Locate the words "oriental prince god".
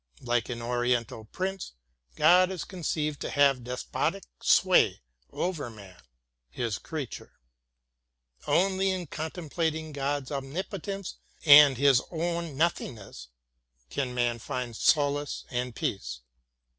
0.63-2.49